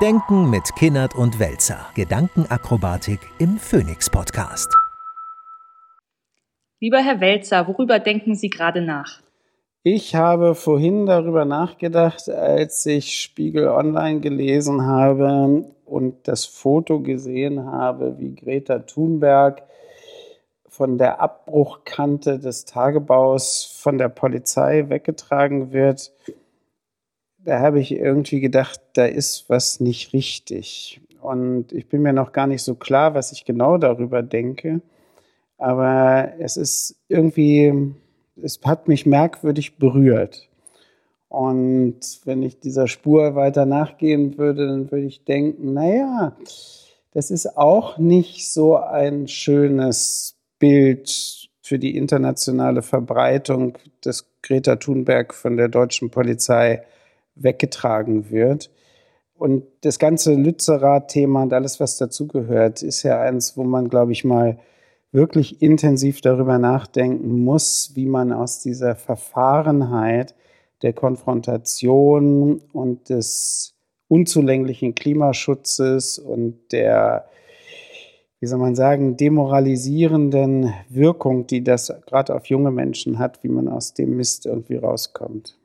Denken 0.00 0.48
mit 0.48 0.74
Kinnert 0.76 1.14
und 1.14 1.38
Welzer. 1.38 1.84
Gedankenakrobatik 1.94 3.20
im 3.38 3.58
Phoenix 3.58 4.08
Podcast. 4.08 4.74
Lieber 6.80 7.00
Herr 7.00 7.20
Welzer, 7.20 7.68
worüber 7.68 7.98
denken 7.98 8.34
Sie 8.34 8.48
gerade 8.48 8.80
nach? 8.80 9.20
Ich 9.82 10.14
habe 10.14 10.54
vorhin 10.54 11.04
darüber 11.04 11.44
nachgedacht, 11.44 12.30
als 12.30 12.86
ich 12.86 13.20
Spiegel 13.20 13.68
Online 13.68 14.20
gelesen 14.20 14.86
habe 14.86 15.66
und 15.84 16.26
das 16.26 16.46
Foto 16.46 17.00
gesehen 17.00 17.66
habe, 17.66 18.18
wie 18.18 18.34
Greta 18.34 18.78
Thunberg 18.78 19.62
von 20.66 20.96
der 20.96 21.20
Abbruchkante 21.20 22.38
des 22.38 22.64
Tagebaus 22.64 23.66
von 23.78 23.98
der 23.98 24.08
Polizei 24.08 24.88
weggetragen 24.88 25.72
wird 25.72 26.10
da 27.44 27.60
habe 27.60 27.80
ich 27.80 27.92
irgendwie 27.92 28.40
gedacht, 28.40 28.80
da 28.94 29.06
ist 29.06 29.48
was 29.48 29.80
nicht 29.80 30.12
richtig. 30.12 31.00
Und 31.20 31.72
ich 31.72 31.88
bin 31.88 32.02
mir 32.02 32.12
noch 32.12 32.32
gar 32.32 32.46
nicht 32.46 32.62
so 32.62 32.74
klar, 32.74 33.14
was 33.14 33.32
ich 33.32 33.44
genau 33.44 33.78
darüber 33.78 34.22
denke. 34.22 34.80
Aber 35.58 36.32
es 36.38 36.56
ist 36.56 36.96
irgendwie, 37.08 37.92
es 38.42 38.60
hat 38.64 38.88
mich 38.88 39.04
merkwürdig 39.06 39.76
berührt. 39.76 40.48
Und 41.28 42.00
wenn 42.24 42.42
ich 42.42 42.58
dieser 42.58 42.88
Spur 42.88 43.34
weiter 43.34 43.66
nachgehen 43.66 44.36
würde, 44.36 44.66
dann 44.66 44.90
würde 44.90 45.06
ich 45.06 45.24
denken, 45.24 45.74
naja, 45.74 46.36
das 47.12 47.30
ist 47.30 47.56
auch 47.56 47.98
nicht 47.98 48.50
so 48.52 48.76
ein 48.76 49.28
schönes 49.28 50.36
Bild 50.58 51.48
für 51.62 51.78
die 51.78 51.96
internationale 51.96 52.82
Verbreitung 52.82 53.78
des 54.04 54.26
Greta 54.42 54.76
Thunberg 54.76 55.34
von 55.34 55.56
der 55.56 55.68
deutschen 55.68 56.10
Polizei 56.10 56.82
weggetragen 57.42 58.30
wird. 58.30 58.70
Und 59.34 59.64
das 59.80 59.98
ganze 59.98 60.34
Lützerath-Thema 60.34 61.42
und 61.42 61.52
alles, 61.52 61.80
was 61.80 61.96
dazugehört, 61.96 62.82
ist 62.82 63.02
ja 63.02 63.20
eins, 63.20 63.56
wo 63.56 63.64
man, 63.64 63.88
glaube 63.88 64.12
ich, 64.12 64.24
mal 64.24 64.58
wirklich 65.12 65.62
intensiv 65.62 66.20
darüber 66.20 66.58
nachdenken 66.58 67.42
muss, 67.42 67.92
wie 67.94 68.06
man 68.06 68.32
aus 68.32 68.60
dieser 68.60 68.94
Verfahrenheit 68.94 70.34
der 70.82 70.92
Konfrontation 70.92 72.60
und 72.72 73.08
des 73.08 73.74
unzulänglichen 74.08 74.94
Klimaschutzes 74.94 76.18
und 76.18 76.72
der, 76.72 77.26
wie 78.40 78.46
soll 78.46 78.58
man 78.58 78.74
sagen, 78.74 79.16
demoralisierenden 79.16 80.72
Wirkung, 80.88 81.46
die 81.46 81.62
das 81.62 81.92
gerade 82.06 82.34
auf 82.34 82.46
junge 82.46 82.70
Menschen 82.70 83.18
hat, 83.18 83.42
wie 83.42 83.48
man 83.48 83.68
aus 83.68 83.94
dem 83.94 84.16
Mist 84.16 84.46
irgendwie 84.46 84.76
rauskommt. 84.76 85.59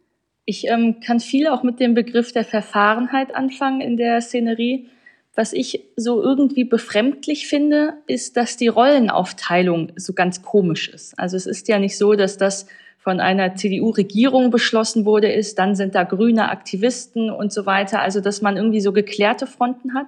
Ich 0.46 0.68
ähm, 0.68 1.00
kann 1.00 1.20
viel 1.20 1.48
auch 1.48 1.64
mit 1.64 1.80
dem 1.80 1.96
Begriff 1.96 2.32
der 2.32 2.46
Verfahrenheit 2.46 3.36
anfangen 3.36 3.82
in 3.82 3.98
der 3.98 4.22
Szenerie. 4.22 4.88
Was 5.34 5.52
ich 5.52 5.82
so 5.96 6.22
irgendwie 6.22 6.64
befremdlich 6.64 7.48
finde, 7.48 7.96
ist, 8.08 8.38
dass 8.38 8.56
die 8.56 8.68
Rollenaufteilung 8.68 9.92
so 9.96 10.14
ganz 10.14 10.44
komisch 10.44 10.88
ist. 10.88 11.18
Also 11.20 11.36
es 11.36 11.46
ist 11.46 11.68
ja 11.68 11.80
nicht 11.80 11.98
so, 11.98 12.14
dass 12.14 12.38
das 12.38 12.68
von 13.00 13.20
einer 13.20 13.56
CDU-Regierung 13.56 14.50
beschlossen 14.50 15.06
wurde, 15.06 15.32
ist, 15.32 15.60
dann 15.60 15.76
sind 15.76 15.94
da 15.94 16.04
grüne 16.04 16.50
Aktivisten 16.50 17.30
und 17.30 17.52
so 17.52 17.66
weiter. 17.66 18.02
Also 18.02 18.22
dass 18.22 18.42
man 18.42 18.56
irgendwie 18.56 18.82
so 18.82 18.94
geklärte 18.94 19.48
Fronten 19.48 19.94
hat, 19.94 20.08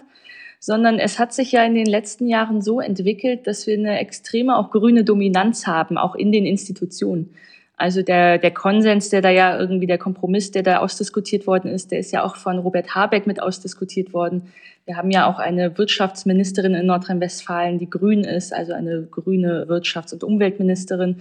sondern 0.59 0.97
es 0.97 1.19
hat 1.19 1.33
sich 1.33 1.51
ja 1.51 1.63
in 1.63 1.75
den 1.75 1.85
letzten 1.85 2.27
Jahren 2.27 2.61
so 2.61 2.79
entwickelt, 2.79 3.47
dass 3.47 3.67
wir 3.67 3.77
eine 3.77 3.99
extreme 3.99 4.57
auch 4.57 4.71
grüne 4.71 5.03
Dominanz 5.03 5.67
haben, 5.67 5.97
auch 5.97 6.15
in 6.15 6.31
den 6.31 6.45
Institutionen. 6.45 7.31
Also 7.77 8.01
der, 8.01 8.39
der 8.39 8.51
Konsens, 8.51 9.09
der 9.09 9.21
da 9.21 9.29
ja 9.29 9.57
irgendwie 9.57 9.85
der 9.85 9.99
Kompromiss, 9.99 10.49
der 10.49 10.63
da 10.63 10.79
ausdiskutiert 10.79 11.45
worden 11.45 11.71
ist, 11.71 11.91
der 11.91 11.99
ist 11.99 12.11
ja 12.11 12.23
auch 12.23 12.35
von 12.35 12.57
Robert 12.57 12.95
Habeck 12.95 13.27
mit 13.27 13.39
ausdiskutiert 13.39 14.13
worden. 14.13 14.51
Wir 14.85 14.97
haben 14.97 15.11
ja 15.11 15.27
auch 15.27 15.37
eine 15.37 15.77
Wirtschaftsministerin 15.77 16.73
in 16.73 16.87
Nordrhein-Westfalen, 16.87 17.77
die 17.77 17.89
grün 17.89 18.23
ist, 18.23 18.51
also 18.51 18.73
eine 18.73 19.03
grüne 19.03 19.67
Wirtschafts- 19.69 20.13
und 20.13 20.23
Umweltministerin. 20.23 21.17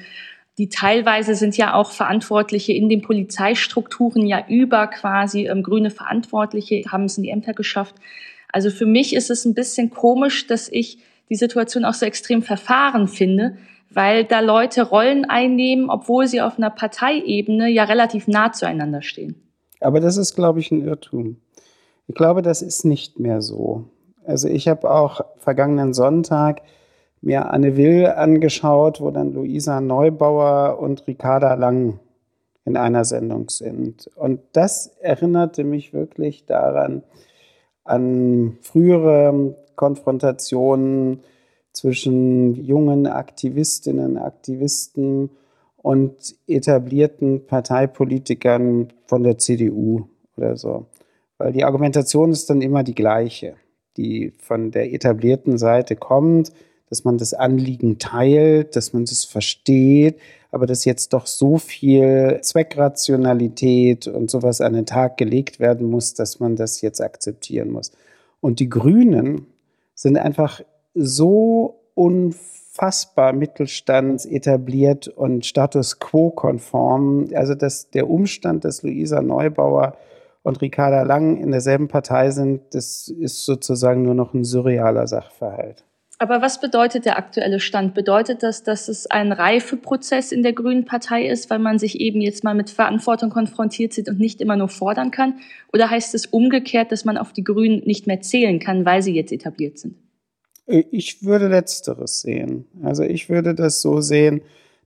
Die 0.56 0.70
teilweise 0.70 1.34
sind 1.34 1.58
ja 1.58 1.74
auch 1.74 1.90
Verantwortliche 1.90 2.72
in 2.72 2.88
den 2.88 3.02
Polizeistrukturen 3.02 4.24
ja 4.24 4.42
über 4.48 4.86
quasi 4.86 5.48
ähm, 5.48 5.62
grüne 5.62 5.90
Verantwortliche, 5.90 6.84
haben 6.90 7.04
es 7.04 7.18
in 7.18 7.24
die 7.24 7.30
Ämter 7.30 7.52
geschafft. 7.52 7.96
Also 8.50 8.70
für 8.70 8.86
mich 8.86 9.14
ist 9.14 9.28
es 9.28 9.44
ein 9.44 9.52
bisschen 9.52 9.90
komisch, 9.90 10.46
dass 10.46 10.70
ich 10.70 10.98
die 11.28 11.34
Situation 11.34 11.84
auch 11.84 11.92
so 11.92 12.06
extrem 12.06 12.42
verfahren 12.42 13.08
finde, 13.08 13.58
weil 13.90 14.24
da 14.24 14.40
Leute 14.40 14.82
Rollen 14.82 15.24
einnehmen, 15.24 15.90
obwohl 15.90 16.26
sie 16.26 16.40
auf 16.40 16.58
einer 16.58 16.70
Parteiebene 16.70 17.68
ja 17.68 17.84
relativ 17.84 18.28
nah 18.28 18.52
zueinander 18.52 19.02
stehen. 19.02 19.42
Aber 19.80 20.00
das 20.00 20.16
ist, 20.16 20.34
glaube 20.34 20.60
ich, 20.60 20.70
ein 20.70 20.84
Irrtum. 20.84 21.36
Ich 22.08 22.14
glaube, 22.14 22.42
das 22.42 22.62
ist 22.62 22.84
nicht 22.84 23.18
mehr 23.18 23.42
so. 23.42 23.84
Also 24.24 24.48
ich 24.48 24.68
habe 24.68 24.90
auch 24.90 25.20
vergangenen 25.38 25.94
Sonntag 25.94 26.62
mir 27.20 27.50
Anne 27.50 27.76
Will 27.76 28.06
angeschaut, 28.06 29.00
wo 29.00 29.10
dann 29.10 29.32
Luisa 29.32 29.80
Neubauer 29.80 30.78
und 30.78 31.06
Ricarda 31.06 31.54
Lang 31.54 31.98
in 32.64 32.76
einer 32.76 33.04
Sendung 33.04 33.48
sind. 33.48 34.10
Und 34.16 34.40
das 34.52 34.88
erinnerte 35.00 35.64
mich 35.64 35.92
wirklich 35.92 36.46
daran, 36.46 37.02
an 37.84 38.58
frühere 38.60 39.56
Konfrontationen 39.76 41.20
zwischen 41.76 42.54
jungen 42.54 43.06
Aktivistinnen, 43.06 44.16
Aktivisten 44.16 45.28
und 45.76 46.34
etablierten 46.48 47.46
Parteipolitikern 47.46 48.94
von 49.04 49.22
der 49.22 49.36
CDU 49.36 50.06
oder 50.38 50.56
so. 50.56 50.86
Weil 51.36 51.52
die 51.52 51.64
Argumentation 51.64 52.32
ist 52.32 52.48
dann 52.48 52.62
immer 52.62 52.82
die 52.82 52.94
gleiche, 52.94 53.56
die 53.98 54.32
von 54.38 54.70
der 54.70 54.90
etablierten 54.94 55.58
Seite 55.58 55.96
kommt, 55.96 56.50
dass 56.88 57.04
man 57.04 57.18
das 57.18 57.34
Anliegen 57.34 57.98
teilt, 57.98 58.74
dass 58.74 58.94
man 58.94 59.04
das 59.04 59.24
versteht, 59.24 60.18
aber 60.50 60.64
dass 60.64 60.86
jetzt 60.86 61.12
doch 61.12 61.26
so 61.26 61.58
viel 61.58 62.38
Zweckrationalität 62.40 64.06
und 64.06 64.30
sowas 64.30 64.62
an 64.62 64.72
den 64.72 64.86
Tag 64.86 65.18
gelegt 65.18 65.60
werden 65.60 65.90
muss, 65.90 66.14
dass 66.14 66.40
man 66.40 66.56
das 66.56 66.80
jetzt 66.80 67.02
akzeptieren 67.02 67.70
muss. 67.70 67.92
Und 68.40 68.60
die 68.60 68.70
Grünen 68.70 69.44
sind 69.94 70.16
einfach 70.16 70.62
so 70.96 71.80
unfassbar 71.94 73.32
Mittelstands 73.32 74.24
etabliert 74.24 75.08
und 75.08 75.44
Status 75.44 75.98
quo 75.98 76.30
konform. 76.30 77.28
Also 77.34 77.54
dass 77.54 77.90
der 77.90 78.08
Umstand, 78.08 78.64
dass 78.64 78.82
Luisa 78.82 79.20
Neubauer 79.20 79.96
und 80.42 80.60
Ricarda 80.62 81.02
Lang 81.02 81.38
in 81.38 81.50
derselben 81.50 81.88
Partei 81.88 82.30
sind, 82.30 82.62
das 82.72 83.08
ist 83.08 83.44
sozusagen 83.44 84.02
nur 84.02 84.14
noch 84.14 84.32
ein 84.32 84.44
surrealer 84.44 85.06
Sachverhalt. 85.06 85.84
Aber 86.18 86.40
was 86.40 86.60
bedeutet 86.60 87.04
der 87.04 87.18
aktuelle 87.18 87.60
Stand? 87.60 87.92
Bedeutet 87.92 88.42
das, 88.42 88.62
dass 88.62 88.88
es 88.88 89.06
ein 89.06 89.32
Reifeprozess 89.32 90.32
in 90.32 90.42
der 90.42 90.54
Grünen 90.54 90.86
Partei 90.86 91.26
ist, 91.26 91.50
weil 91.50 91.58
man 91.58 91.78
sich 91.78 92.00
eben 92.00 92.22
jetzt 92.22 92.42
mal 92.42 92.54
mit 92.54 92.70
Verantwortung 92.70 93.28
konfrontiert 93.28 93.92
sieht 93.92 94.08
und 94.08 94.18
nicht 94.18 94.40
immer 94.40 94.56
nur 94.56 94.68
fordern 94.68 95.10
kann? 95.10 95.40
Oder 95.74 95.90
heißt 95.90 96.14
es 96.14 96.24
umgekehrt, 96.24 96.90
dass 96.90 97.04
man 97.04 97.18
auf 97.18 97.34
die 97.34 97.44
Grünen 97.44 97.82
nicht 97.84 98.06
mehr 98.06 98.22
zählen 98.22 98.60
kann, 98.60 98.86
weil 98.86 99.02
sie 99.02 99.14
jetzt 99.14 99.30
etabliert 99.30 99.78
sind? 99.78 100.05
Ich 100.66 101.24
würde 101.24 101.48
letzteres 101.48 102.20
sehen. 102.22 102.66
Also 102.82 103.04
ich 103.04 103.28
würde 103.28 103.54
das 103.54 103.80
so 103.80 104.00
sehen, 104.00 104.42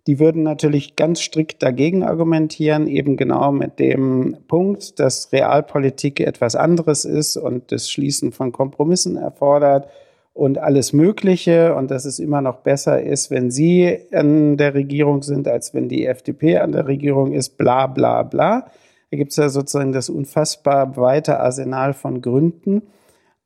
die 0.07 0.19
würden 0.19 0.43
natürlich 0.43 0.97
ganz 0.97 1.21
strikt 1.21 1.63
dagegen 1.63 2.03
argumentieren, 2.03 2.87
eben 2.87 3.17
genau 3.17 3.53
mit 3.53 3.79
dem 3.79 4.37
Punkt, 4.49 4.99
dass 4.99 5.33
Realpolitik 5.33 6.21
etwas 6.21 6.55
anderes 6.55 7.05
ist 7.05 7.37
und 7.37 7.71
das 7.71 7.91
Schließen 7.91 8.33
von 8.33 8.53
Kompromissen 8.53 9.17
erfordert 9.17 9.89
und 10.33 10.59
alles 10.59 10.93
Mögliche 10.93 11.75
und 11.75 11.91
dass 11.91 12.05
es 12.05 12.19
immer 12.19 12.41
noch 12.41 12.59
besser 12.59 13.03
ist, 13.03 13.31
wenn 13.31 13.51
Sie 13.51 13.99
an 14.13 14.57
der 14.57 14.75
Regierung 14.75 15.23
sind, 15.23 15.49
als 15.49 15.75
wenn 15.75 15.89
die 15.89 16.07
FDP 16.07 16.59
an 16.59 16.73
der 16.73 16.87
Regierung 16.87 17.33
ist, 17.33 17.59
bla 17.59 17.87
bla 17.87 18.23
bla. 18.23 18.67
Da 19.11 19.17
gibt 19.17 19.33
es 19.33 19.37
ja 19.37 19.49
sozusagen 19.49 19.93
das 19.93 20.09
unfassbar 20.09 20.97
weite 20.97 21.41
Arsenal 21.41 21.93
von 21.95 22.23
Gründen. 22.23 22.83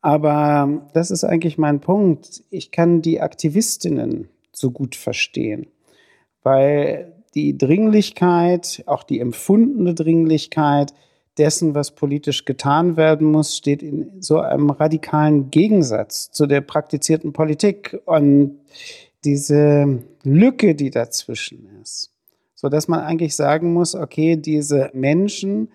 Aber 0.05 0.87
das 0.93 1.11
ist 1.11 1.25
eigentlich 1.25 1.57
mein 1.57 1.81
Punkt. 1.81 2.45
Ich 2.51 2.71
kann 2.71 3.01
die 3.01 3.23
Aktivistinnen 3.23 4.29
so 4.53 4.71
gut 4.71 4.97
verstehen, 4.97 5.69
weil 6.43 7.15
die 7.35 7.57
Dringlichkeit, 7.57 8.83
auch 8.85 9.03
die 9.03 9.19
empfundene 9.19 9.95
Dringlichkeit 9.95 10.93
dessen, 11.39 11.75
was 11.75 11.93
politisch 11.93 12.45
getan 12.45 12.99
werden 12.99 13.33
muss, 13.33 13.57
steht 13.57 13.83
in 13.83 14.21
so 14.21 14.41
einem 14.41 14.69
radikalen 14.69 15.51
Gegensatz 15.51 16.31
zu 16.31 16.45
der 16.45 16.61
praktizierten 16.61 17.33
Politik 17.33 17.99
und 18.05 18.59
diese 19.25 20.03
Lücke, 20.23 20.75
die 20.75 20.91
dazwischen 20.91 21.67
ist, 21.81 22.11
so 22.55 22.69
dass 22.69 22.89
man 22.89 23.01
eigentlich 23.01 23.35
sagen 23.35 23.73
muss, 23.73 23.95
okay, 23.95 24.37
diese 24.37 24.91
Menschen, 24.93 25.73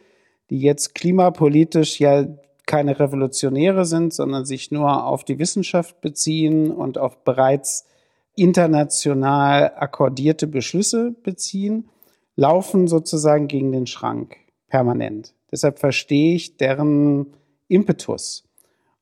die 0.52 0.60
jetzt 0.60 0.94
klimapolitisch 0.94 2.00
ja 2.00 2.28
keine 2.70 3.00
Revolutionäre 3.00 3.84
sind, 3.84 4.14
sondern 4.14 4.46
sich 4.46 4.70
nur 4.70 5.04
auf 5.04 5.24
die 5.24 5.40
Wissenschaft 5.40 6.02
beziehen 6.02 6.70
und 6.70 7.00
auf 7.00 7.24
bereits 7.24 7.88
international 8.36 9.74
akkordierte 9.76 10.46
Beschlüsse 10.46 11.16
beziehen, 11.24 11.90
laufen 12.36 12.88
sozusagen 12.88 13.48
gegen 13.48 13.72
den 13.72 13.88
Schrank 13.88 14.38
permanent. 14.68 15.34
Deshalb 15.52 15.80
verstehe 15.80 16.36
ich 16.36 16.58
deren 16.58 17.34
Impetus. 17.68 18.44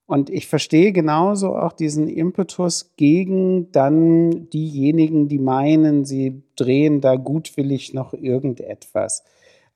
Und 0.06 0.30
ich 0.30 0.48
verstehe 0.48 0.94
genauso 0.94 1.54
auch 1.54 1.74
diesen 1.74 2.08
Impetus 2.08 2.94
gegen 2.96 3.70
dann 3.74 4.50
diejenigen, 4.50 5.28
die 5.28 5.40
meinen, 5.40 6.06
sie 6.06 6.42
drehen 6.56 7.02
da 7.02 7.18
gutwillig 7.18 7.94
noch 7.94 8.14
irgendetwas. 8.14 9.26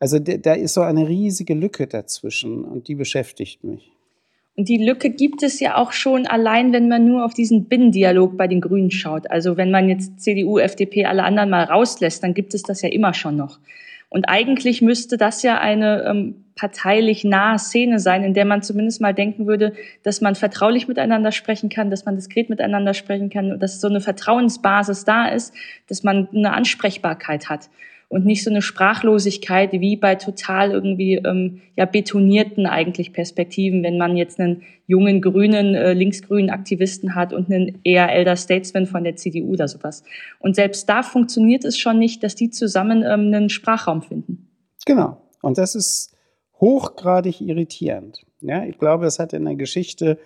Also 0.01 0.17
da 0.17 0.53
ist 0.53 0.73
so 0.73 0.81
eine 0.81 1.07
riesige 1.07 1.53
Lücke 1.53 1.85
dazwischen 1.85 2.65
und 2.65 2.87
die 2.87 2.95
beschäftigt 2.95 3.63
mich. 3.63 3.91
Und 4.57 4.67
die 4.67 4.83
Lücke 4.83 5.11
gibt 5.11 5.43
es 5.43 5.59
ja 5.59 5.77
auch 5.77 5.91
schon 5.91 6.25
allein, 6.25 6.73
wenn 6.73 6.89
man 6.89 7.05
nur 7.05 7.23
auf 7.23 7.35
diesen 7.35 7.65
Binnendialog 7.65 8.35
bei 8.35 8.47
den 8.47 8.61
Grünen 8.61 8.89
schaut. 8.89 9.29
Also 9.29 9.57
wenn 9.57 9.69
man 9.69 9.87
jetzt 9.89 10.19
CDU, 10.19 10.57
FDP, 10.57 11.05
alle 11.05 11.23
anderen 11.23 11.51
mal 11.51 11.65
rauslässt, 11.65 12.23
dann 12.23 12.33
gibt 12.33 12.55
es 12.55 12.63
das 12.63 12.81
ja 12.81 12.89
immer 12.89 13.13
schon 13.13 13.35
noch. 13.35 13.59
Und 14.09 14.25
eigentlich 14.27 14.81
müsste 14.81 15.17
das 15.17 15.43
ja 15.43 15.59
eine 15.59 16.03
ähm, 16.03 16.45
parteilich 16.55 17.23
nahe 17.23 17.59
Szene 17.59 17.99
sein, 17.99 18.23
in 18.23 18.33
der 18.33 18.45
man 18.45 18.63
zumindest 18.63 19.01
mal 19.01 19.13
denken 19.13 19.45
würde, 19.45 19.73
dass 20.01 20.19
man 20.19 20.33
vertraulich 20.33 20.87
miteinander 20.87 21.31
sprechen 21.31 21.69
kann, 21.69 21.91
dass 21.91 22.05
man 22.05 22.15
diskret 22.15 22.49
miteinander 22.49 22.95
sprechen 22.95 23.29
kann, 23.29 23.59
dass 23.59 23.79
so 23.79 23.87
eine 23.87 24.01
Vertrauensbasis 24.01 25.05
da 25.05 25.27
ist, 25.27 25.53
dass 25.87 26.01
man 26.01 26.27
eine 26.33 26.53
Ansprechbarkeit 26.53 27.49
hat 27.49 27.69
und 28.11 28.25
nicht 28.25 28.43
so 28.43 28.49
eine 28.49 28.61
Sprachlosigkeit 28.61 29.71
wie 29.71 29.95
bei 29.95 30.15
total 30.15 30.71
irgendwie 30.71 31.15
ähm, 31.15 31.61
ja 31.77 31.85
betonierten 31.85 32.65
eigentlich 32.65 33.13
Perspektiven, 33.13 33.83
wenn 33.83 33.97
man 33.97 34.17
jetzt 34.17 34.37
einen 34.37 34.63
jungen 34.85 35.21
grünen, 35.21 35.75
äh, 35.75 35.93
linksgrünen 35.93 36.49
Aktivisten 36.49 37.15
hat 37.15 37.31
und 37.31 37.49
einen 37.49 37.79
eher 37.85 38.11
Elder 38.11 38.35
Statesman 38.35 38.85
von 38.85 39.05
der 39.05 39.15
CDU 39.15 39.53
oder 39.53 39.69
sowas. 39.69 40.03
Und 40.39 40.57
selbst 40.57 40.89
da 40.89 41.03
funktioniert 41.03 41.63
es 41.63 41.77
schon 41.77 41.99
nicht, 41.99 42.21
dass 42.21 42.35
die 42.35 42.49
zusammen 42.49 43.01
ähm, 43.01 43.33
einen 43.33 43.47
Sprachraum 43.47 44.01
finden. 44.01 44.49
Genau. 44.85 45.21
Und 45.41 45.57
das 45.57 45.75
ist 45.75 46.13
hochgradig 46.59 47.39
irritierend. 47.39 48.25
Ja, 48.41 48.65
ich 48.65 48.77
glaube, 48.77 49.05
es 49.05 49.19
hat 49.19 49.31
in 49.31 49.45
der 49.45 49.55
Geschichte 49.55 50.19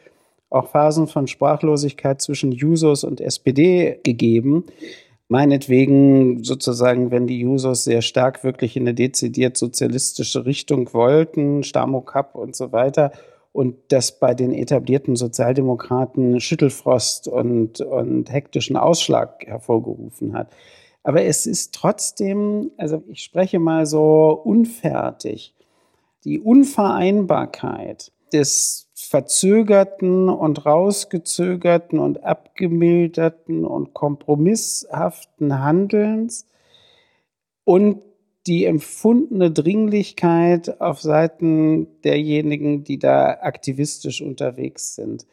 auch 0.49 0.69
Phasen 0.69 1.05
von 1.05 1.27
Sprachlosigkeit 1.27 2.19
zwischen 2.19 2.51
Jusos 2.51 3.03
und 3.03 3.21
SPD 3.21 3.99
gegeben 4.03 4.63
meinetwegen 5.27 6.43
sozusagen, 6.43 7.11
wenn 7.11 7.27
die 7.27 7.39
Jusos 7.39 7.83
sehr 7.83 8.01
stark 8.01 8.43
wirklich 8.43 8.75
in 8.75 8.83
eine 8.83 8.93
dezidiert 8.93 9.57
sozialistische 9.57 10.45
Richtung 10.45 10.93
wollten, 10.93 11.63
Stamokap 11.63 12.35
und 12.35 12.55
so 12.55 12.71
weiter, 12.71 13.11
und 13.51 13.77
das 13.87 14.19
bei 14.19 14.33
den 14.33 14.51
etablierten 14.51 15.15
Sozialdemokraten 15.15 16.41
Schüttelfrost 16.41 17.29
und, 17.29 17.79
und 17.79 18.29
hektischen 18.29 18.75
Ausschlag 18.75 19.45
hervorgerufen 19.47 20.33
hat. 20.33 20.49
Aber 21.03 21.23
es 21.23 21.45
ist 21.45 21.73
trotzdem, 21.73 22.71
also 22.77 23.01
ich 23.07 23.23
spreche 23.23 23.59
mal 23.59 23.85
so 23.85 24.41
unfertig, 24.43 25.53
die 26.25 26.39
Unvereinbarkeit 26.41 28.11
des 28.33 28.87
verzögerten 28.93 30.29
und 30.29 30.65
rausgezögerten 30.65 31.99
und 31.99 32.23
abgemilderten 32.23 33.65
und 33.65 33.93
kompromisshaften 33.93 35.59
Handelns 35.59 36.47
und 37.63 38.01
die 38.47 38.65
empfundene 38.65 39.51
Dringlichkeit 39.51 40.79
auf 40.79 41.01
Seiten 41.01 41.87
derjenigen, 42.03 42.83
die 42.83 42.99
da 42.99 43.39
aktivistisch 43.41 44.21
unterwegs 44.21 44.95
sind. 44.95 45.25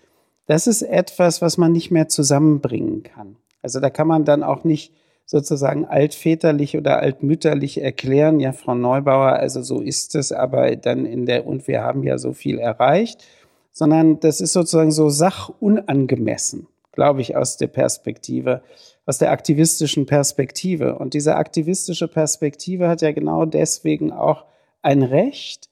Das 0.47 0.67
ist 0.67 0.83
etwas, 0.83 1.43
was 1.43 1.59
man 1.59 1.73
nicht 1.73 1.91
mehr 1.91 2.09
zusammenbringen 2.09 3.03
kann. 3.03 3.37
Also 3.61 3.81
da 3.81 3.91
kann 3.91 4.09
man 4.09 4.25
dann 4.25 4.43
auch 4.43 4.65
nicht 4.65 4.93
sozusagen 5.25 5.87
altväterlich 5.87 6.77
oder 6.77 6.99
altmütterlich 7.01 7.81
erklären, 7.81 8.41
ja, 8.41 8.53
Frau 8.53 8.75
Neubauer, 8.75 9.35
also 9.35 9.63
so 9.63 9.81
ist 9.81 10.15
es, 10.15 10.33
aber 10.33 10.77
dann 10.77 11.07
in 11.07 11.27
der, 11.27 11.47
und 11.47 11.67
wir 11.69 11.83
haben 11.83 12.03
ja 12.03 12.19
so 12.19 12.33
viel 12.33 12.59
erreicht, 12.59 13.25
sondern 13.73 14.21
das 14.21 14.41
ist 14.41 14.53
sozusagen 14.53 14.93
so 14.93 15.09
sachunangemessen, 15.09 16.67
glaube 16.93 17.23
ich, 17.23 17.37
aus 17.37 17.57
der 17.57 17.69
Perspektive, 17.69 18.63
aus 19.07 19.19
der 19.19 19.31
aktivistischen 19.31 20.07
Perspektive. 20.07 20.99
Und 20.99 21.15
diese 21.15 21.37
aktivistische 21.37 22.09
Perspektive 22.09 22.89
hat 22.89 23.03
ja 23.03 23.13
genau 23.13 23.47
deswegen 23.47 24.13
auch 24.13 24.45
ein 24.83 25.03
Recht, 25.03 25.71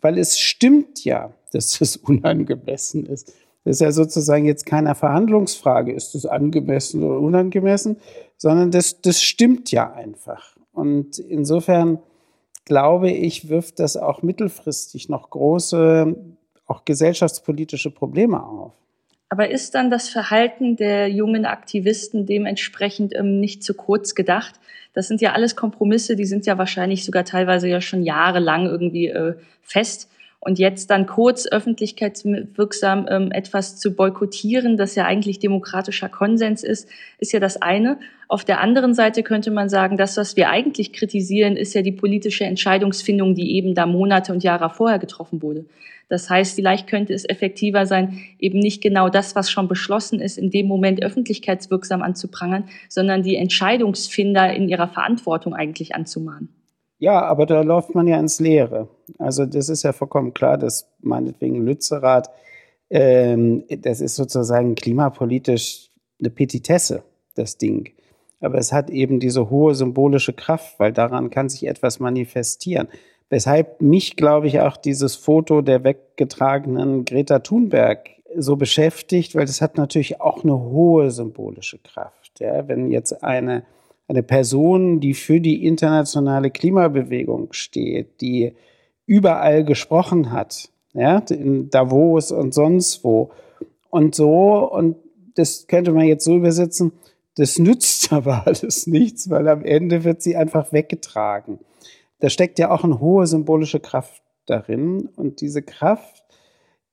weil 0.00 0.18
es 0.18 0.38
stimmt 0.38 1.04
ja, 1.04 1.32
dass 1.52 1.80
es 1.80 1.96
unangemessen 1.96 3.06
ist. 3.06 3.32
Das 3.64 3.76
ist 3.76 3.80
ja 3.80 3.92
sozusagen 3.92 4.44
jetzt 4.44 4.66
keine 4.66 4.94
Verhandlungsfrage, 4.94 5.92
ist 5.92 6.14
es 6.14 6.26
angemessen 6.26 7.02
oder 7.02 7.18
unangemessen, 7.18 7.96
sondern 8.36 8.70
das, 8.70 9.00
das 9.00 9.22
stimmt 9.22 9.70
ja 9.70 9.92
einfach. 9.92 10.56
Und 10.72 11.18
insofern 11.18 11.98
glaube 12.64 13.10
ich, 13.10 13.48
wirft 13.48 13.78
das 13.78 13.96
auch 13.96 14.22
mittelfristig 14.22 15.08
noch 15.08 15.30
große, 15.30 16.14
auch 16.66 16.84
gesellschaftspolitische 16.84 17.90
Probleme 17.90 18.42
auf. 18.42 18.72
Aber 19.28 19.50
ist 19.50 19.74
dann 19.74 19.90
das 19.90 20.08
Verhalten 20.08 20.76
der 20.76 21.08
jungen 21.08 21.44
Aktivisten 21.44 22.26
dementsprechend 22.26 23.14
ähm, 23.16 23.40
nicht 23.40 23.64
zu 23.64 23.74
kurz 23.74 24.14
gedacht? 24.14 24.54
Das 24.92 25.08
sind 25.08 25.20
ja 25.20 25.32
alles 25.32 25.56
Kompromisse, 25.56 26.14
die 26.14 26.24
sind 26.24 26.46
ja 26.46 26.56
wahrscheinlich 26.56 27.04
sogar 27.04 27.24
teilweise 27.24 27.68
ja 27.68 27.80
schon 27.80 28.02
jahrelang 28.02 28.66
irgendwie 28.66 29.08
äh, 29.08 29.34
fest. 29.62 30.08
Und 30.44 30.58
jetzt 30.58 30.90
dann 30.90 31.06
kurz 31.06 31.46
öffentlichkeitswirksam 31.46 33.06
ähm, 33.08 33.32
etwas 33.32 33.78
zu 33.78 33.94
boykottieren, 33.94 34.76
das 34.76 34.94
ja 34.94 35.06
eigentlich 35.06 35.38
demokratischer 35.38 36.10
Konsens 36.10 36.62
ist, 36.62 36.86
ist 37.18 37.32
ja 37.32 37.40
das 37.40 37.62
eine. 37.62 37.98
Auf 38.28 38.44
der 38.44 38.60
anderen 38.60 38.92
Seite 38.92 39.22
könnte 39.22 39.50
man 39.50 39.70
sagen, 39.70 39.96
das, 39.96 40.18
was 40.18 40.36
wir 40.36 40.50
eigentlich 40.50 40.92
kritisieren, 40.92 41.56
ist 41.56 41.72
ja 41.74 41.80
die 41.80 41.92
politische 41.92 42.44
Entscheidungsfindung, 42.44 43.34
die 43.34 43.56
eben 43.56 43.74
da 43.74 43.86
Monate 43.86 44.32
und 44.32 44.44
Jahre 44.44 44.68
vorher 44.68 44.98
getroffen 44.98 45.40
wurde. 45.40 45.64
Das 46.10 46.28
heißt, 46.28 46.56
vielleicht 46.56 46.88
könnte 46.88 47.14
es 47.14 47.26
effektiver 47.26 47.86
sein, 47.86 48.20
eben 48.38 48.58
nicht 48.58 48.82
genau 48.82 49.08
das, 49.08 49.34
was 49.34 49.50
schon 49.50 49.66
beschlossen 49.66 50.20
ist, 50.20 50.36
in 50.36 50.50
dem 50.50 50.66
Moment 50.66 51.02
öffentlichkeitswirksam 51.02 52.02
anzuprangern, 52.02 52.64
sondern 52.90 53.22
die 53.22 53.36
Entscheidungsfinder 53.36 54.52
in 54.52 54.68
ihrer 54.68 54.88
Verantwortung 54.88 55.54
eigentlich 55.54 55.94
anzumahnen. 55.94 56.50
Ja, 57.04 57.20
aber 57.20 57.44
da 57.44 57.60
läuft 57.60 57.94
man 57.94 58.06
ja 58.06 58.18
ins 58.18 58.40
Leere. 58.40 58.88
Also 59.18 59.44
das 59.44 59.68
ist 59.68 59.82
ja 59.82 59.92
vollkommen 59.92 60.32
klar, 60.32 60.56
dass 60.56 60.88
meinetwegen 61.02 61.62
Lützerath, 61.62 62.30
ähm, 62.88 63.62
das 63.68 64.00
ist 64.00 64.16
sozusagen 64.16 64.74
klimapolitisch 64.74 65.90
eine 66.18 66.30
Petitesse, 66.30 67.02
das 67.34 67.58
Ding. 67.58 67.90
Aber 68.40 68.56
es 68.56 68.72
hat 68.72 68.88
eben 68.88 69.20
diese 69.20 69.50
hohe 69.50 69.74
symbolische 69.74 70.32
Kraft, 70.32 70.80
weil 70.80 70.94
daran 70.94 71.28
kann 71.28 71.50
sich 71.50 71.66
etwas 71.66 72.00
manifestieren. 72.00 72.88
Weshalb 73.28 73.82
mich, 73.82 74.16
glaube 74.16 74.46
ich, 74.46 74.60
auch 74.60 74.78
dieses 74.78 75.14
Foto 75.14 75.60
der 75.60 75.84
weggetragenen 75.84 77.04
Greta 77.04 77.40
Thunberg 77.40 78.08
so 78.34 78.56
beschäftigt, 78.56 79.34
weil 79.34 79.44
das 79.44 79.60
hat 79.60 79.76
natürlich 79.76 80.22
auch 80.22 80.42
eine 80.42 80.58
hohe 80.58 81.10
symbolische 81.10 81.76
Kraft. 81.80 82.40
Ja? 82.40 82.66
Wenn 82.66 82.90
jetzt 82.90 83.22
eine 83.22 83.62
eine 84.08 84.22
Person, 84.22 85.00
die 85.00 85.14
für 85.14 85.40
die 85.40 85.64
internationale 85.64 86.50
Klimabewegung 86.50 87.52
steht, 87.52 88.20
die 88.20 88.54
überall 89.06 89.64
gesprochen 89.64 90.30
hat, 90.30 90.68
ja, 90.92 91.18
in 91.30 91.70
Davos 91.70 92.30
und 92.30 92.54
sonst 92.54 93.02
wo. 93.04 93.30
Und 93.90 94.14
so, 94.14 94.70
und 94.70 94.96
das 95.34 95.66
könnte 95.66 95.92
man 95.92 96.06
jetzt 96.06 96.24
so 96.24 96.36
übersetzen, 96.36 96.92
das 97.36 97.58
nützt 97.58 98.12
aber 98.12 98.46
alles 98.46 98.86
nichts, 98.86 99.30
weil 99.30 99.48
am 99.48 99.64
Ende 99.64 100.04
wird 100.04 100.22
sie 100.22 100.36
einfach 100.36 100.72
weggetragen. 100.72 101.58
Da 102.20 102.30
steckt 102.30 102.58
ja 102.58 102.70
auch 102.70 102.84
eine 102.84 103.00
hohe 103.00 103.26
symbolische 103.26 103.80
Kraft 103.80 104.22
darin 104.46 105.08
und 105.16 105.40
diese 105.40 105.62
Kraft 105.62 106.22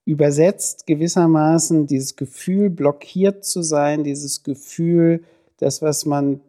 übersetzt 0.05 0.87
gewissermaßen 0.87 1.85
dieses 1.85 2.15
Gefühl, 2.15 2.69
blockiert 2.69 3.45
zu 3.45 3.61
sein, 3.61 4.03
dieses 4.03 4.43
Gefühl, 4.43 5.23
das, 5.57 5.81
was 5.81 6.05
man 6.05 6.41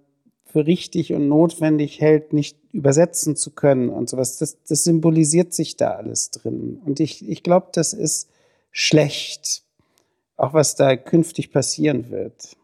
für 0.52 0.66
richtig 0.66 1.12
und 1.12 1.28
notwendig 1.28 2.00
hält, 2.00 2.32
nicht 2.32 2.56
übersetzen 2.72 3.36
zu 3.36 3.50
können 3.50 3.88
und 3.88 4.08
sowas. 4.08 4.38
Das, 4.38 4.58
das 4.68 4.84
symbolisiert 4.84 5.52
sich 5.52 5.76
da 5.76 5.92
alles 5.92 6.30
drin. 6.30 6.80
Und 6.84 7.00
ich, 7.00 7.28
ich 7.28 7.42
glaube, 7.42 7.68
das 7.72 7.92
ist 7.92 8.28
schlecht, 8.70 9.62
auch 10.36 10.54
was 10.54 10.76
da 10.76 10.96
künftig 10.96 11.52
passieren 11.52 12.10
wird. 12.10 12.56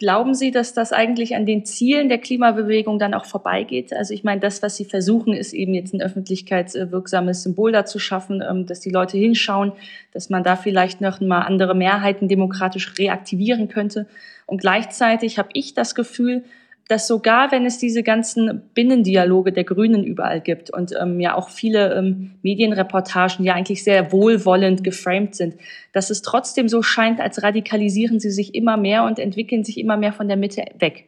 Glauben 0.00 0.32
Sie, 0.32 0.50
dass 0.50 0.72
das 0.72 0.94
eigentlich 0.94 1.36
an 1.36 1.44
den 1.44 1.66
Zielen 1.66 2.08
der 2.08 2.16
Klimabewegung 2.16 2.98
dann 2.98 3.12
auch 3.12 3.26
vorbeigeht? 3.26 3.92
Also 3.92 4.14
ich 4.14 4.24
meine, 4.24 4.40
das, 4.40 4.62
was 4.62 4.78
Sie 4.78 4.86
versuchen, 4.86 5.34
ist 5.34 5.52
eben 5.52 5.74
jetzt 5.74 5.92
ein 5.92 6.00
öffentlichkeitswirksames 6.00 7.42
Symbol 7.42 7.70
dazu 7.70 7.98
schaffen, 7.98 8.42
ähm, 8.48 8.64
dass 8.64 8.80
die 8.80 8.88
Leute 8.88 9.18
hinschauen, 9.18 9.72
dass 10.14 10.30
man 10.30 10.42
da 10.42 10.56
vielleicht 10.56 11.02
noch 11.02 11.20
mal 11.20 11.42
andere 11.42 11.74
Mehrheiten 11.74 12.28
demokratisch 12.28 12.94
reaktivieren 12.98 13.68
könnte. 13.68 14.06
Und 14.46 14.62
gleichzeitig 14.62 15.38
habe 15.38 15.50
ich 15.52 15.74
das 15.74 15.94
Gefühl, 15.94 16.44
dass 16.90 17.06
sogar 17.06 17.52
wenn 17.52 17.66
es 17.66 17.78
diese 17.78 18.02
ganzen 18.02 18.62
Binnendialoge 18.74 19.52
der 19.52 19.62
Grünen 19.62 20.02
überall 20.02 20.40
gibt 20.40 20.70
und 20.70 20.92
ähm, 21.00 21.20
ja 21.20 21.36
auch 21.36 21.48
viele 21.48 21.94
ähm, 21.94 22.32
Medienreportagen 22.42 23.44
ja 23.44 23.54
eigentlich 23.54 23.84
sehr 23.84 24.10
wohlwollend 24.10 24.82
geframed 24.82 25.36
sind, 25.36 25.54
dass 25.92 26.10
es 26.10 26.20
trotzdem 26.20 26.68
so 26.68 26.82
scheint, 26.82 27.20
als 27.20 27.44
radikalisieren 27.44 28.18
sie 28.18 28.32
sich 28.32 28.56
immer 28.56 28.76
mehr 28.76 29.04
und 29.04 29.20
entwickeln 29.20 29.62
sich 29.62 29.78
immer 29.78 29.96
mehr 29.96 30.12
von 30.12 30.26
der 30.26 30.36
Mitte 30.36 30.64
weg. 30.80 31.04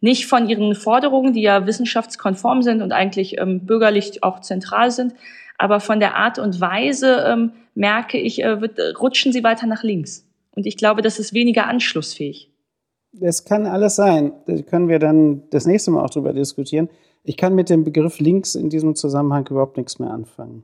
Nicht 0.00 0.24
von 0.24 0.48
ihren 0.48 0.74
Forderungen, 0.74 1.34
die 1.34 1.42
ja 1.42 1.66
wissenschaftskonform 1.66 2.62
sind 2.62 2.80
und 2.80 2.92
eigentlich 2.92 3.38
ähm, 3.38 3.66
bürgerlich 3.66 4.22
auch 4.22 4.40
zentral 4.40 4.90
sind, 4.90 5.12
aber 5.58 5.80
von 5.80 6.00
der 6.00 6.16
Art 6.16 6.38
und 6.38 6.58
Weise 6.58 7.22
ähm, 7.28 7.52
merke 7.74 8.16
ich, 8.16 8.42
äh, 8.42 8.62
wird, 8.62 8.78
rutschen 8.98 9.34
sie 9.34 9.44
weiter 9.44 9.66
nach 9.66 9.82
links. 9.82 10.26
Und 10.52 10.64
ich 10.64 10.78
glaube, 10.78 11.02
das 11.02 11.18
ist 11.18 11.34
weniger 11.34 11.66
anschlussfähig. 11.66 12.48
Das 13.20 13.44
kann 13.44 13.66
alles 13.66 13.96
sein. 13.96 14.32
Da 14.46 14.60
können 14.62 14.88
wir 14.88 14.98
dann 14.98 15.42
das 15.50 15.66
nächste 15.66 15.90
Mal 15.90 16.04
auch 16.04 16.10
drüber 16.10 16.32
diskutieren. 16.32 16.88
Ich 17.24 17.36
kann 17.36 17.54
mit 17.54 17.68
dem 17.68 17.84
Begriff 17.84 18.20
links 18.20 18.54
in 18.54 18.70
diesem 18.70 18.94
Zusammenhang 18.94 19.46
überhaupt 19.48 19.76
nichts 19.76 19.98
mehr 19.98 20.10
anfangen. 20.10 20.62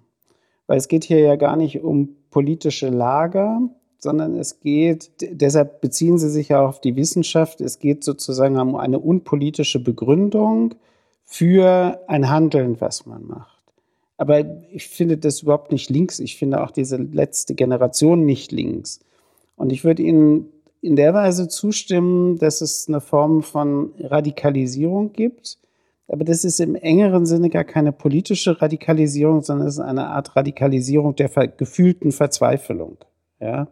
Weil 0.66 0.78
es 0.78 0.88
geht 0.88 1.04
hier 1.04 1.20
ja 1.20 1.36
gar 1.36 1.56
nicht 1.56 1.82
um 1.82 2.16
politische 2.30 2.88
Lager, 2.88 3.60
sondern 3.98 4.36
es 4.36 4.60
geht, 4.60 5.10
deshalb 5.20 5.80
beziehen 5.80 6.18
Sie 6.18 6.30
sich 6.30 6.50
ja 6.50 6.64
auf 6.64 6.80
die 6.80 6.96
Wissenschaft, 6.96 7.60
es 7.60 7.78
geht 7.78 8.04
sozusagen 8.04 8.58
um 8.58 8.76
eine 8.76 8.98
unpolitische 8.98 9.82
Begründung 9.82 10.74
für 11.24 12.00
ein 12.06 12.30
Handeln, 12.30 12.80
was 12.80 13.06
man 13.06 13.26
macht. 13.26 13.62
Aber 14.16 14.44
ich 14.70 14.88
finde 14.88 15.18
das 15.18 15.42
überhaupt 15.42 15.72
nicht 15.72 15.90
links. 15.90 16.20
Ich 16.20 16.36
finde 16.36 16.62
auch 16.62 16.70
diese 16.70 16.96
letzte 16.96 17.54
Generation 17.54 18.24
nicht 18.24 18.52
links. 18.52 19.00
Und 19.56 19.72
ich 19.72 19.84
würde 19.84 20.02
Ihnen 20.02 20.52
in 20.84 20.96
der 20.96 21.14
Weise 21.14 21.48
zustimmen, 21.48 22.36
dass 22.38 22.60
es 22.60 22.88
eine 22.88 23.00
Form 23.00 23.42
von 23.42 23.92
Radikalisierung 23.98 25.14
gibt. 25.14 25.56
Aber 26.08 26.24
das 26.24 26.44
ist 26.44 26.60
im 26.60 26.74
engeren 26.74 27.24
Sinne 27.24 27.48
gar 27.48 27.64
keine 27.64 27.92
politische 27.92 28.60
Radikalisierung, 28.60 29.40
sondern 29.40 29.66
es 29.66 29.76
ist 29.76 29.80
eine 29.80 30.08
Art 30.08 30.36
Radikalisierung 30.36 31.16
der 31.16 31.30
gefühlten 31.56 32.12
Verzweiflung. 32.12 32.98
Ja? 33.40 33.68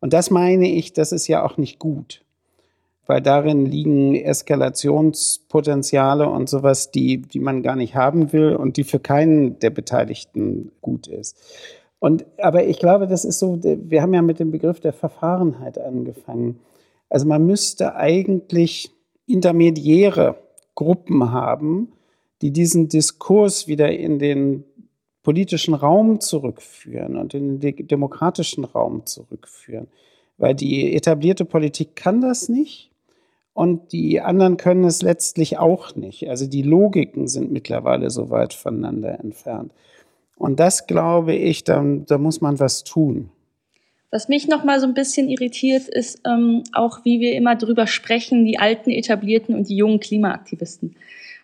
Und 0.00 0.12
das 0.12 0.30
meine 0.30 0.70
ich, 0.70 0.92
das 0.92 1.12
ist 1.12 1.26
ja 1.28 1.42
auch 1.42 1.56
nicht 1.56 1.78
gut, 1.78 2.22
weil 3.06 3.22
darin 3.22 3.64
liegen 3.64 4.14
Eskalationspotenziale 4.14 6.28
und 6.28 6.50
sowas, 6.50 6.90
die, 6.90 7.22
die 7.22 7.40
man 7.40 7.62
gar 7.62 7.76
nicht 7.76 7.94
haben 7.94 8.34
will 8.34 8.56
und 8.56 8.76
die 8.76 8.84
für 8.84 9.00
keinen 9.00 9.58
der 9.60 9.70
Beteiligten 9.70 10.70
gut 10.82 11.06
ist. 11.06 11.38
Und, 12.02 12.26
aber 12.38 12.66
ich 12.66 12.80
glaube, 12.80 13.06
das 13.06 13.24
ist 13.24 13.38
so, 13.38 13.60
wir 13.62 14.02
haben 14.02 14.12
ja 14.12 14.22
mit 14.22 14.40
dem 14.40 14.50
Begriff 14.50 14.80
der 14.80 14.92
Verfahrenheit 14.92 15.78
angefangen. 15.78 16.58
Also 17.08 17.28
man 17.28 17.46
müsste 17.46 17.94
eigentlich 17.94 18.90
intermediäre 19.28 20.34
Gruppen 20.74 21.30
haben, 21.30 21.92
die 22.40 22.50
diesen 22.50 22.88
Diskurs 22.88 23.68
wieder 23.68 23.92
in 23.92 24.18
den 24.18 24.64
politischen 25.22 25.74
Raum 25.74 26.18
zurückführen 26.18 27.16
und 27.16 27.34
in 27.34 27.60
den 27.60 27.86
demokratischen 27.86 28.64
Raum 28.64 29.06
zurückführen. 29.06 29.86
Weil 30.38 30.56
die 30.56 30.96
etablierte 30.96 31.44
Politik 31.44 31.94
kann 31.94 32.20
das 32.20 32.48
nicht 32.48 32.90
und 33.54 33.92
die 33.92 34.20
anderen 34.20 34.56
können 34.56 34.86
es 34.86 35.02
letztlich 35.02 35.58
auch 35.58 35.94
nicht. 35.94 36.28
Also 36.28 36.48
die 36.48 36.62
Logiken 36.62 37.28
sind 37.28 37.52
mittlerweile 37.52 38.10
so 38.10 38.28
weit 38.28 38.54
voneinander 38.54 39.20
entfernt. 39.20 39.72
Und 40.42 40.58
das 40.58 40.88
glaube 40.88 41.36
ich, 41.36 41.62
da, 41.62 41.84
da 41.84 42.18
muss 42.18 42.40
man 42.40 42.58
was 42.58 42.82
tun. 42.82 43.30
Was 44.10 44.28
mich 44.28 44.48
noch 44.48 44.64
mal 44.64 44.80
so 44.80 44.88
ein 44.88 44.92
bisschen 44.92 45.28
irritiert, 45.28 45.86
ist 45.86 46.20
ähm, 46.26 46.64
auch, 46.72 47.04
wie 47.04 47.20
wir 47.20 47.36
immer 47.36 47.54
drüber 47.54 47.86
sprechen, 47.86 48.44
die 48.44 48.58
alten 48.58 48.90
etablierten 48.90 49.54
und 49.54 49.68
die 49.68 49.76
jungen 49.76 50.00
Klimaaktivisten. 50.00 50.96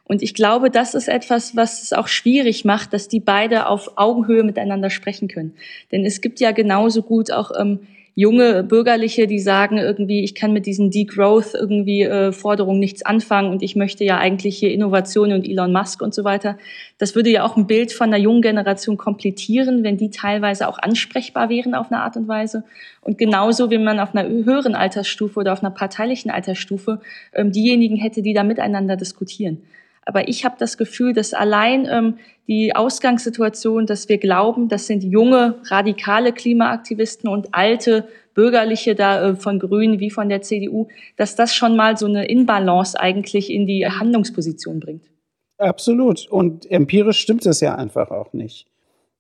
Und 0.02 0.20
ich 0.20 0.34
glaube, 0.34 0.68
das 0.68 0.96
ist 0.96 1.06
etwas, 1.06 1.54
was 1.54 1.84
es 1.84 1.92
auch 1.92 2.08
schwierig 2.08 2.64
macht, 2.64 2.92
dass 2.92 3.06
die 3.06 3.20
beide 3.20 3.68
auf 3.68 3.92
Augenhöhe 3.94 4.42
miteinander 4.42 4.90
sprechen 4.90 5.28
können. 5.28 5.54
Denn 5.92 6.04
es 6.04 6.20
gibt 6.20 6.40
ja 6.40 6.50
genauso 6.50 7.02
gut 7.02 7.30
auch 7.30 7.52
ähm, 7.56 7.86
junge 8.18 8.64
Bürgerliche, 8.64 9.28
die 9.28 9.38
sagen 9.38 9.78
irgendwie, 9.78 10.24
ich 10.24 10.34
kann 10.34 10.52
mit 10.52 10.66
diesen 10.66 10.90
Degrowth 10.90 11.54
irgendwie 11.54 12.02
äh, 12.02 12.32
Forderungen 12.32 12.80
nichts 12.80 13.06
anfangen 13.06 13.52
und 13.52 13.62
ich 13.62 13.76
möchte 13.76 14.02
ja 14.02 14.18
eigentlich 14.18 14.58
hier 14.58 14.72
Innovation 14.72 15.30
und 15.30 15.48
Elon 15.48 15.72
Musk 15.72 16.02
und 16.02 16.12
so 16.12 16.24
weiter. 16.24 16.58
Das 16.98 17.14
würde 17.14 17.30
ja 17.30 17.44
auch 17.44 17.56
ein 17.56 17.68
Bild 17.68 17.92
von 17.92 18.08
einer 18.08 18.16
jungen 18.16 18.42
Generation 18.42 18.96
komplettieren, 18.96 19.84
wenn 19.84 19.98
die 19.98 20.10
teilweise 20.10 20.66
auch 20.66 20.80
ansprechbar 20.80 21.48
wären 21.48 21.76
auf 21.76 21.92
eine 21.92 22.02
Art 22.02 22.16
und 22.16 22.26
Weise. 22.26 22.64
Und 23.02 23.18
genauso, 23.18 23.70
wenn 23.70 23.84
man 23.84 24.00
auf 24.00 24.16
einer 24.16 24.28
höheren 24.28 24.74
Altersstufe 24.74 25.38
oder 25.38 25.52
auf 25.52 25.62
einer 25.62 25.70
parteilichen 25.70 26.32
Altersstufe 26.32 27.00
ähm, 27.32 27.52
diejenigen 27.52 27.94
hätte, 27.94 28.22
die 28.22 28.34
da 28.34 28.42
miteinander 28.42 28.96
diskutieren. 28.96 29.62
Aber 30.04 30.28
ich 30.28 30.44
habe 30.44 30.56
das 30.58 30.78
Gefühl, 30.78 31.12
dass 31.12 31.34
allein 31.34 31.86
ähm, 31.90 32.18
die 32.46 32.74
Ausgangssituation, 32.74 33.86
dass 33.86 34.08
wir 34.08 34.18
glauben, 34.18 34.68
das 34.68 34.86
sind 34.86 35.04
junge, 35.04 35.56
radikale 35.64 36.32
Klimaaktivisten 36.32 37.28
und 37.28 37.54
alte 37.54 38.08
Bürgerliche 38.34 38.94
da 38.94 39.30
äh, 39.30 39.36
von 39.36 39.58
Grünen 39.58 40.00
wie 40.00 40.10
von 40.10 40.28
der 40.28 40.42
CDU, 40.42 40.88
dass 41.16 41.36
das 41.36 41.54
schon 41.54 41.76
mal 41.76 41.96
so 41.96 42.06
eine 42.06 42.26
Inbalance 42.26 42.98
eigentlich 42.98 43.50
in 43.50 43.66
die 43.66 43.86
Handlungsposition 43.86 44.80
bringt. 44.80 45.04
Absolut. 45.58 46.26
Und 46.28 46.70
empirisch 46.70 47.18
stimmt 47.18 47.44
es 47.46 47.60
ja 47.60 47.74
einfach 47.74 48.10
auch 48.10 48.32
nicht. 48.32 48.66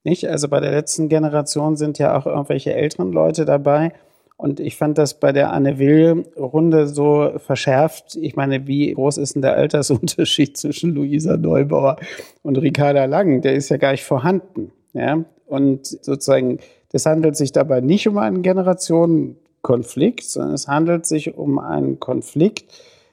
Nicht? 0.04 0.26
Also 0.28 0.48
bei 0.48 0.60
der 0.60 0.70
letzten 0.70 1.08
Generation 1.08 1.76
sind 1.76 1.98
ja 1.98 2.16
auch 2.16 2.26
irgendwelche 2.26 2.72
älteren 2.72 3.12
Leute 3.12 3.44
dabei, 3.44 3.92
und 4.38 4.60
ich 4.60 4.76
fand 4.76 4.98
das 4.98 5.18
bei 5.18 5.32
der 5.32 5.52
Anne 5.52 5.80
Will-Runde 5.80 6.86
so 6.86 7.32
verschärft. 7.38 8.14
Ich 8.14 8.36
meine, 8.36 8.68
wie 8.68 8.94
groß 8.94 9.18
ist 9.18 9.34
denn 9.34 9.42
der 9.42 9.54
Altersunterschied 9.54 10.56
zwischen 10.56 10.94
Luisa 10.94 11.36
Neubauer 11.36 11.96
und 12.42 12.56
Ricarda 12.56 13.06
Lang? 13.06 13.42
Der 13.42 13.54
ist 13.54 13.68
ja 13.68 13.78
gar 13.78 13.90
nicht 13.90 14.04
vorhanden. 14.04 14.70
Ja? 14.92 15.24
Und 15.44 15.88
sozusagen, 15.88 16.60
das 16.92 17.04
handelt 17.04 17.36
sich 17.36 17.50
dabei 17.50 17.80
nicht 17.80 18.06
um 18.06 18.16
einen 18.16 18.42
Generationenkonflikt, 18.42 20.22
sondern 20.22 20.54
es 20.54 20.68
handelt 20.68 21.04
sich 21.04 21.36
um 21.36 21.58
einen 21.58 21.98
Konflikt 21.98 22.72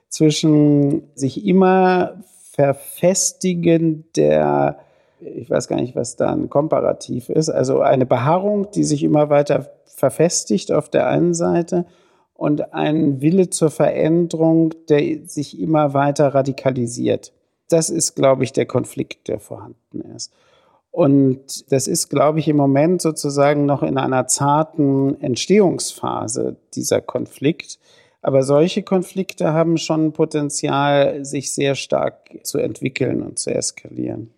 zwischen 0.09 1.09
sich 1.15 1.43
immer 1.43 2.21
verfestigen 2.51 4.05
der 4.15 4.77
ich 5.19 5.49
weiß 5.49 5.67
gar 5.67 5.79
nicht, 5.79 5.95
was 5.95 6.15
da 6.15 6.31
ein 6.31 6.49
Komparativ 6.49 7.29
ist, 7.29 7.49
also 7.49 7.81
eine 7.81 8.05
Beharrung, 8.05 8.69
die 8.71 8.83
sich 8.83 9.03
immer 9.03 9.29
weiter 9.29 9.69
verfestigt 9.85 10.71
auf 10.71 10.89
der 10.89 11.07
einen 11.07 11.33
Seite 11.33 11.85
und 12.33 12.73
ein 12.73 13.21
Wille 13.21 13.49
zur 13.49 13.71
Veränderung, 13.71 14.73
der 14.89 15.25
sich 15.25 15.59
immer 15.59 15.93
weiter 15.93 16.35
radikalisiert. 16.35 17.31
Das 17.69 17.89
ist, 17.89 18.15
glaube 18.15 18.43
ich, 18.43 18.53
der 18.53 18.65
Konflikt, 18.65 19.27
der 19.27 19.39
vorhanden 19.39 20.01
ist. 20.15 20.31
Und 20.91 21.71
das 21.71 21.87
ist, 21.87 22.09
glaube 22.09 22.39
ich, 22.39 22.47
im 22.47 22.57
Moment 22.57 23.01
sozusagen 23.01 23.65
noch 23.65 23.83
in 23.83 23.97
einer 23.97 24.27
zarten 24.27 25.19
Entstehungsphase, 25.19 26.55
dieser 26.73 27.01
Konflikt. 27.01 27.79
Aber 28.21 28.43
solche 28.43 28.81
Konflikte 28.81 29.53
haben 29.53 29.77
schon 29.77 30.13
Potenzial, 30.13 31.25
sich 31.25 31.53
sehr 31.53 31.75
stark 31.75 32.29
zu 32.43 32.59
entwickeln 32.59 33.23
und 33.23 33.39
zu 33.39 33.53
eskalieren. 33.53 34.31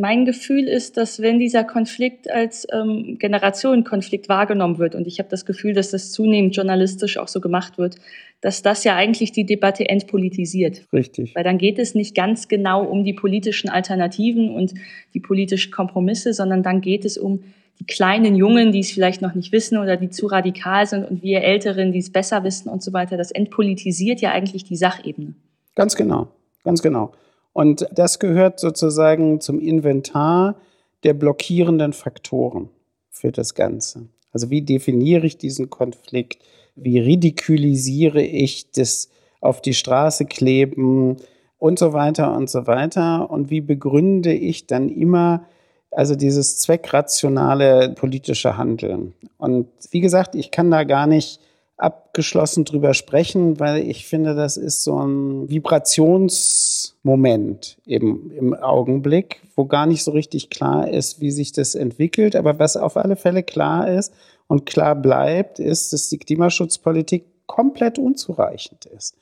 Mein 0.00 0.24
Gefühl 0.24 0.68
ist, 0.68 0.96
dass 0.96 1.20
wenn 1.22 1.40
dieser 1.40 1.64
Konflikt 1.64 2.30
als 2.30 2.68
ähm, 2.72 3.16
Generationenkonflikt 3.18 4.28
wahrgenommen 4.28 4.78
wird, 4.78 4.94
und 4.94 5.08
ich 5.08 5.18
habe 5.18 5.28
das 5.28 5.44
Gefühl, 5.44 5.72
dass 5.72 5.90
das 5.90 6.12
zunehmend 6.12 6.54
journalistisch 6.54 7.18
auch 7.18 7.26
so 7.26 7.40
gemacht 7.40 7.78
wird, 7.78 7.96
dass 8.40 8.62
das 8.62 8.84
ja 8.84 8.94
eigentlich 8.94 9.32
die 9.32 9.44
Debatte 9.44 9.88
entpolitisiert. 9.88 10.84
Richtig. 10.92 11.34
Weil 11.34 11.42
dann 11.42 11.58
geht 11.58 11.80
es 11.80 11.96
nicht 11.96 12.14
ganz 12.14 12.46
genau 12.46 12.84
um 12.84 13.02
die 13.02 13.12
politischen 13.12 13.70
Alternativen 13.70 14.54
und 14.54 14.72
die 15.14 15.20
politischen 15.20 15.72
Kompromisse, 15.72 16.32
sondern 16.32 16.62
dann 16.62 16.80
geht 16.80 17.04
es 17.04 17.18
um 17.18 17.42
die 17.80 17.86
kleinen 17.86 18.36
Jungen, 18.36 18.70
die 18.70 18.78
es 18.78 18.92
vielleicht 18.92 19.20
noch 19.20 19.34
nicht 19.34 19.50
wissen 19.50 19.78
oder 19.78 19.96
die 19.96 20.10
zu 20.10 20.26
radikal 20.26 20.86
sind 20.86 21.10
und 21.10 21.24
wir 21.24 21.42
Älteren, 21.42 21.90
die 21.90 21.98
es 21.98 22.12
besser 22.12 22.44
wissen 22.44 22.68
und 22.68 22.84
so 22.84 22.92
weiter. 22.92 23.16
Das 23.16 23.32
entpolitisiert 23.32 24.20
ja 24.20 24.30
eigentlich 24.30 24.62
die 24.62 24.76
Sachebene. 24.76 25.34
Ganz 25.74 25.96
genau, 25.96 26.28
ganz 26.62 26.82
genau. 26.82 27.14
Und 27.52 27.88
das 27.92 28.18
gehört 28.18 28.60
sozusagen 28.60 29.40
zum 29.40 29.60
Inventar 29.60 30.56
der 31.04 31.14
blockierenden 31.14 31.92
Faktoren 31.92 32.70
für 33.10 33.32
das 33.32 33.54
Ganze. 33.54 34.08
Also 34.32 34.50
wie 34.50 34.62
definiere 34.62 35.26
ich 35.26 35.38
diesen 35.38 35.70
Konflikt? 35.70 36.42
Wie 36.76 36.98
ridikulisiere 36.98 38.22
ich 38.22 38.70
das 38.70 39.08
auf 39.40 39.60
die 39.60 39.74
Straße 39.74 40.26
kleben 40.26 41.16
und 41.58 41.78
so 41.78 41.92
weiter 41.92 42.36
und 42.36 42.48
so 42.50 42.66
weiter? 42.66 43.30
Und 43.30 43.50
wie 43.50 43.60
begründe 43.60 44.32
ich 44.32 44.66
dann 44.66 44.88
immer 44.88 45.44
also 45.90 46.14
dieses 46.14 46.58
zweckrationale 46.58 47.94
politische 47.94 48.56
Handeln? 48.56 49.14
Und 49.38 49.68
wie 49.90 50.00
gesagt, 50.00 50.34
ich 50.34 50.50
kann 50.50 50.70
da 50.70 50.84
gar 50.84 51.06
nicht 51.06 51.40
abgeschlossen 51.78 52.64
drüber 52.64 52.92
sprechen, 52.92 53.60
weil 53.60 53.88
ich 53.88 54.06
finde, 54.06 54.34
das 54.34 54.56
ist 54.56 54.82
so 54.82 54.98
ein 54.98 55.48
Vibrationsmoment 55.48 57.78
eben 57.86 58.32
im 58.32 58.52
Augenblick, 58.52 59.42
wo 59.54 59.64
gar 59.64 59.86
nicht 59.86 60.02
so 60.02 60.10
richtig 60.10 60.50
klar 60.50 60.90
ist, 60.90 61.20
wie 61.20 61.30
sich 61.30 61.52
das 61.52 61.76
entwickelt. 61.76 62.34
Aber 62.34 62.58
was 62.58 62.76
auf 62.76 62.96
alle 62.96 63.14
Fälle 63.14 63.44
klar 63.44 63.88
ist 63.88 64.12
und 64.48 64.66
klar 64.66 64.96
bleibt, 64.96 65.60
ist, 65.60 65.92
dass 65.92 66.08
die 66.08 66.18
Klimaschutzpolitik 66.18 67.26
komplett 67.46 67.98
unzureichend 67.98 68.86
ist. 68.86 69.14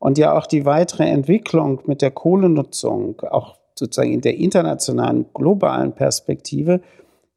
Und 0.00 0.18
ja 0.18 0.36
auch 0.36 0.46
die 0.46 0.64
weitere 0.64 1.04
Entwicklung 1.04 1.80
mit 1.86 2.02
der 2.02 2.10
Kohlenutzung, 2.10 3.20
auch 3.20 3.54
sozusagen 3.76 4.12
in 4.12 4.20
der 4.20 4.36
internationalen, 4.36 5.26
globalen 5.32 5.92
Perspektive, 5.92 6.80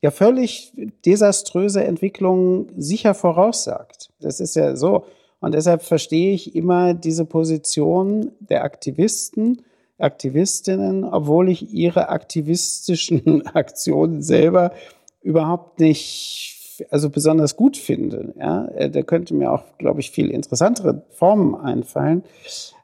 ja 0.04 0.12
völlig 0.12 0.74
desaströse 1.06 1.84
Entwicklungen 1.84 2.68
sicher 2.78 3.14
voraussagt. 3.14 4.10
Das 4.20 4.42
ist 4.42 4.56
ja 4.56 4.76
so. 4.76 5.06
Und 5.40 5.56
deshalb 5.56 5.82
verstehe 5.82 6.34
ich 6.34 6.56
immer 6.56 6.94
diese 6.94 7.26
Position 7.26 8.32
der 8.40 8.64
Aktivisten, 8.64 9.62
Aktivistinnen, 9.98 11.06
obwohl 11.06 11.50
ich 11.50 11.74
ihre 11.74 12.10
aktivistischen 12.10 13.48
Aktionen 13.54 14.22
selber 14.22 14.74
überhaupt 15.22 15.80
nicht, 15.80 16.84
also 16.90 17.10
besonders 17.10 17.56
gut 17.56 17.78
finde. 17.78 18.34
Ja, 18.38 18.66
äh, 18.76 18.90
da 18.90 19.04
könnte 19.04 19.34
mir 19.34 19.54
auch, 19.54 19.64
glaube 19.78 20.02
ich, 20.02 20.12
viel 20.12 20.30
interessantere 20.30 21.04
Formen 21.12 21.56
einfallen. 21.56 22.24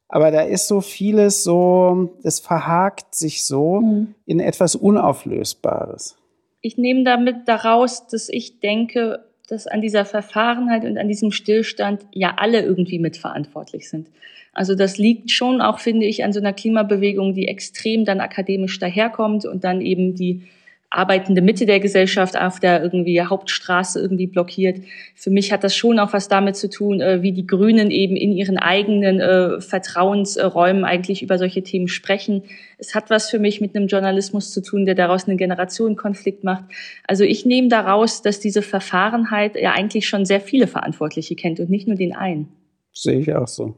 Aber 0.07 0.31
da 0.31 0.41
ist 0.41 0.67
so 0.67 0.79
vieles 0.79 1.43
so, 1.43 2.11
es 2.23 2.39
verhakt 2.39 3.13
sich 3.13 3.45
so 3.45 3.81
mhm. 3.81 4.15
in 4.25 4.39
etwas 4.39 4.75
Unauflösbares. 4.75 6.15
Ich 6.61 6.77
nehme 6.77 7.03
damit 7.03 7.47
daraus, 7.47 8.07
dass 8.07 8.29
ich 8.29 8.59
denke, 8.59 9.25
dass 9.47 9.67
an 9.67 9.81
dieser 9.81 10.05
Verfahrenheit 10.05 10.83
und 10.83 10.97
an 10.97 11.07
diesem 11.07 11.31
Stillstand 11.31 12.05
ja 12.13 12.35
alle 12.37 12.61
irgendwie 12.61 12.99
mitverantwortlich 12.99 13.89
sind. 13.89 14.09
Also 14.53 14.75
das 14.75 14.97
liegt 14.97 15.31
schon 15.31 15.61
auch, 15.61 15.79
finde 15.79 16.05
ich, 16.05 16.23
an 16.23 16.33
so 16.33 16.39
einer 16.39 16.53
Klimabewegung, 16.53 17.33
die 17.33 17.47
extrem 17.47 18.05
dann 18.05 18.19
akademisch 18.19 18.77
daherkommt 18.79 19.45
und 19.45 19.63
dann 19.63 19.81
eben 19.81 20.15
die 20.15 20.43
arbeitende 20.91 21.41
Mitte 21.41 21.65
der 21.67 21.79
Gesellschaft 21.79 22.35
auf 22.35 22.59
der 22.59 22.81
irgendwie 22.81 23.21
Hauptstraße 23.21 23.99
irgendwie 23.99 24.25
blockiert. 24.25 24.79
Für 25.13 25.29
mich 25.29 25.51
hat 25.51 25.63
das 25.63 25.75
schon 25.75 25.99
auch 25.99 26.13
was 26.13 26.27
damit 26.27 26.55
zu 26.55 26.69
tun, 26.69 26.99
äh, 26.99 27.21
wie 27.21 27.31
die 27.31 27.45
Grünen 27.45 27.91
eben 27.91 28.15
in 28.15 28.31
ihren 28.31 28.57
eigenen 28.57 29.19
äh, 29.19 29.61
Vertrauensräumen 29.61 30.85
eigentlich 30.85 31.21
über 31.21 31.37
solche 31.37 31.61
Themen 31.61 31.87
sprechen. 31.87 32.43
Es 32.79 32.95
hat 32.95 33.11
was 33.11 33.29
für 33.29 33.39
mich 33.39 33.61
mit 33.61 33.75
einem 33.75 33.87
Journalismus 33.87 34.51
zu 34.51 34.61
tun, 34.61 34.85
der 34.85 34.95
daraus 34.95 35.27
einen 35.27 35.37
Generationenkonflikt 35.37 36.43
macht. 36.43 36.63
Also 37.05 37.23
ich 37.23 37.45
nehme 37.45 37.67
daraus, 37.67 38.23
dass 38.23 38.39
diese 38.39 38.63
Verfahrenheit 38.63 39.55
ja 39.55 39.73
eigentlich 39.73 40.07
schon 40.07 40.25
sehr 40.25 40.41
viele 40.41 40.65
Verantwortliche 40.65 41.35
kennt 41.35 41.59
und 41.59 41.69
nicht 41.69 41.87
nur 41.87 41.97
den 41.97 42.15
einen. 42.15 42.49
Sehe 42.93 43.19
ich 43.19 43.33
auch 43.35 43.47
so. 43.47 43.75